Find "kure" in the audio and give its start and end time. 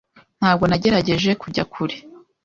1.73-1.95